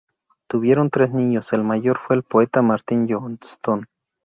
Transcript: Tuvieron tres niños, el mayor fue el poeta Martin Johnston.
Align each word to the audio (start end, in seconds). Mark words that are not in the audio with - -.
Tuvieron 0.49 0.89
tres 0.89 1.13
niños, 1.13 1.53
el 1.53 1.63
mayor 1.63 1.95
fue 1.99 2.15
el 2.15 2.23
poeta 2.23 2.63
Martin 2.63 3.07
Johnston. 3.07 3.85